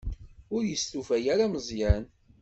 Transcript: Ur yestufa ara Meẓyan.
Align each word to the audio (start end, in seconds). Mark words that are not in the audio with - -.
Ur 0.55 0.61
yestufa 0.65 1.15
ara 1.33 1.45
Meẓyan. 1.53 2.03